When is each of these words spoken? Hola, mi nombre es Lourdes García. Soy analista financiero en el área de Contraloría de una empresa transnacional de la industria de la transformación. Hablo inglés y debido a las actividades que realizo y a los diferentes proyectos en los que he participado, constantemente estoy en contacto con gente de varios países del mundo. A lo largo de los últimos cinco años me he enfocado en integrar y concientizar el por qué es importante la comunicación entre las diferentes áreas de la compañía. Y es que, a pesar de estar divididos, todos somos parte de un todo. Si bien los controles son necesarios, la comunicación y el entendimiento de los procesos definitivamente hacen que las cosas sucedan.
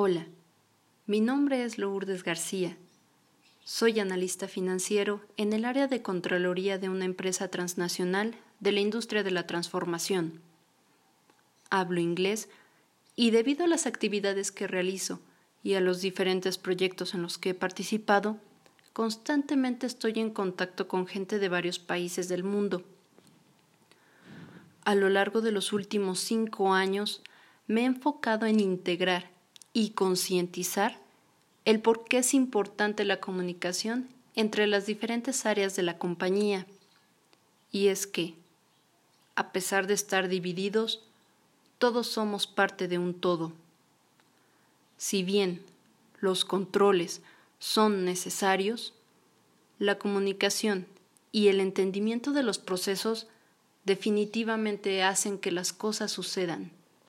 Hola, 0.00 0.28
mi 1.06 1.20
nombre 1.20 1.64
es 1.64 1.76
Lourdes 1.76 2.22
García. 2.22 2.76
Soy 3.64 3.98
analista 3.98 4.46
financiero 4.46 5.20
en 5.36 5.52
el 5.52 5.64
área 5.64 5.88
de 5.88 6.02
Contraloría 6.02 6.78
de 6.78 6.88
una 6.88 7.04
empresa 7.04 7.48
transnacional 7.48 8.36
de 8.60 8.70
la 8.70 8.78
industria 8.78 9.24
de 9.24 9.32
la 9.32 9.48
transformación. 9.48 10.40
Hablo 11.68 11.98
inglés 11.98 12.48
y 13.16 13.32
debido 13.32 13.64
a 13.64 13.66
las 13.66 13.88
actividades 13.88 14.52
que 14.52 14.68
realizo 14.68 15.18
y 15.64 15.74
a 15.74 15.80
los 15.80 16.00
diferentes 16.00 16.58
proyectos 16.58 17.14
en 17.14 17.22
los 17.22 17.36
que 17.36 17.50
he 17.50 17.54
participado, 17.54 18.38
constantemente 18.92 19.88
estoy 19.88 20.12
en 20.20 20.30
contacto 20.30 20.86
con 20.86 21.08
gente 21.08 21.40
de 21.40 21.48
varios 21.48 21.80
países 21.80 22.28
del 22.28 22.44
mundo. 22.44 22.84
A 24.84 24.94
lo 24.94 25.08
largo 25.08 25.40
de 25.40 25.50
los 25.50 25.72
últimos 25.72 26.20
cinco 26.20 26.72
años 26.72 27.20
me 27.66 27.80
he 27.80 27.86
enfocado 27.86 28.46
en 28.46 28.60
integrar 28.60 29.36
y 29.78 29.90
concientizar 29.90 30.98
el 31.64 31.78
por 31.78 32.04
qué 32.04 32.18
es 32.18 32.34
importante 32.34 33.04
la 33.04 33.20
comunicación 33.20 34.08
entre 34.34 34.66
las 34.66 34.86
diferentes 34.86 35.46
áreas 35.46 35.76
de 35.76 35.84
la 35.84 35.98
compañía. 35.98 36.66
Y 37.70 37.86
es 37.86 38.08
que, 38.08 38.34
a 39.36 39.52
pesar 39.52 39.86
de 39.86 39.94
estar 39.94 40.26
divididos, 40.26 41.04
todos 41.78 42.08
somos 42.08 42.48
parte 42.48 42.88
de 42.88 42.98
un 42.98 43.14
todo. 43.14 43.52
Si 44.96 45.22
bien 45.22 45.62
los 46.18 46.44
controles 46.44 47.22
son 47.60 48.04
necesarios, 48.04 48.94
la 49.78 49.96
comunicación 49.96 50.88
y 51.30 51.46
el 51.46 51.60
entendimiento 51.60 52.32
de 52.32 52.42
los 52.42 52.58
procesos 52.58 53.28
definitivamente 53.84 55.04
hacen 55.04 55.38
que 55.38 55.52
las 55.52 55.72
cosas 55.72 56.10
sucedan. 56.10 56.72